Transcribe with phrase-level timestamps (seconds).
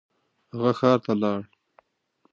[0.51, 1.39] هغه ښار ته لاړ.